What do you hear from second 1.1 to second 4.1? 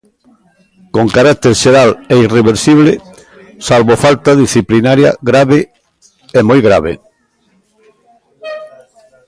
carácter xeral é irreversible, salvo